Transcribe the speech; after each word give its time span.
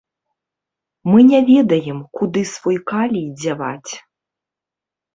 Мы 1.09 1.19
не 1.31 1.41
ведаем, 1.51 1.99
куды 2.21 2.41
свой 2.55 2.77
калій 2.95 3.25
дзяваць. 3.45 3.91